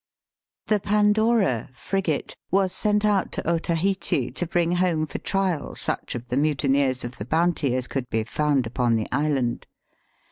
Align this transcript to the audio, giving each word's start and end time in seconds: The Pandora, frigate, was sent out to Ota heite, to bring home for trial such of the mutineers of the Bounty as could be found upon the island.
The 0.65 0.79
Pandora, 0.79 1.69
frigate, 1.73 2.35
was 2.49 2.73
sent 2.73 3.05
out 3.05 3.31
to 3.33 3.47
Ota 3.47 3.73
heite, 3.75 4.33
to 4.33 4.47
bring 4.47 4.71
home 4.71 5.05
for 5.05 5.19
trial 5.19 5.75
such 5.75 6.15
of 6.15 6.29
the 6.29 6.37
mutineers 6.37 7.03
of 7.03 7.19
the 7.19 7.25
Bounty 7.25 7.75
as 7.75 7.85
could 7.87 8.09
be 8.09 8.23
found 8.23 8.65
upon 8.65 8.95
the 8.95 9.05
island. 9.11 9.67